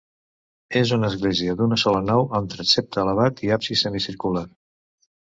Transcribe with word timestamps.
És 0.79 0.93
una 0.97 1.09
església 1.15 1.55
d'una 1.59 1.79
sola 1.83 2.01
nau 2.07 2.27
amb 2.41 2.51
transsepte 2.57 3.03
elevat 3.05 3.47
i 3.49 3.57
absis 3.61 3.89
semicircular. 3.89 4.47